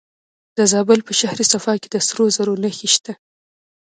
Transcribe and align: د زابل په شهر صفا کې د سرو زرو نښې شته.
د 0.57 0.59
زابل 0.71 0.99
په 1.07 1.13
شهر 1.19 1.39
صفا 1.51 1.73
کې 1.81 1.87
د 1.91 1.97
سرو 2.07 2.25
زرو 2.35 2.53
نښې 2.63 2.89
شته. 2.95 3.13